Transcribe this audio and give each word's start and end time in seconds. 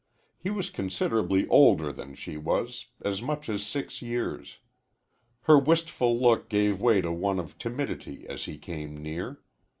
He 0.39 0.49
was 0.49 0.71
considerably 0.71 1.47
older 1.49 1.91
than 1.93 2.15
she 2.15 2.35
was, 2.35 2.87
as 3.03 3.21
much 3.21 3.47
as 3.49 3.61
six 3.63 4.01
years. 4.01 4.57
Her 5.41 5.59
wistful 5.59 6.19
look 6.19 6.49
gave 6.49 6.81
way 6.81 7.01
to 7.01 7.11
one 7.11 7.37
of 7.39 7.59
timidity 7.59 8.25
as 8.27 8.45
he 8.45 8.57
came 8.57 8.97
near. 8.97 9.43